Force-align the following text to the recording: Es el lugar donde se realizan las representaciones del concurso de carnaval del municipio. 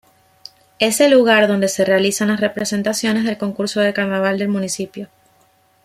Es 0.79 0.99
el 0.99 1.11
lugar 1.11 1.47
donde 1.47 1.67
se 1.67 1.85
realizan 1.85 2.29
las 2.29 2.39
representaciones 2.39 3.23
del 3.23 3.37
concurso 3.37 3.81
de 3.81 3.93
carnaval 3.93 4.39
del 4.39 4.47
municipio. 4.47 5.09